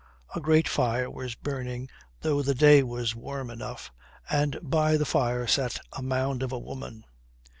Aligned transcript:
A 0.33 0.39
great 0.41 0.67
fire 0.67 1.11
was 1.11 1.35
burning 1.35 1.87
though 2.21 2.41
the 2.41 2.55
day 2.55 2.81
was 2.81 3.13
warm 3.15 3.51
enough, 3.51 3.91
and 4.31 4.57
by 4.63 4.97
the 4.97 5.05
fire 5.05 5.45
sat 5.45 5.79
a 5.91 6.01
mound 6.01 6.41
of 6.41 6.51
a 6.51 6.57
woman. 6.57 7.05